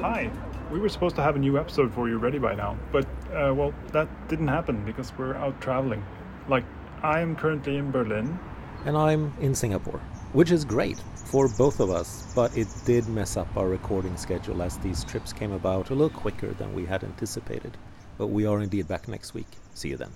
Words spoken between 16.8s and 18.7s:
had anticipated. But we are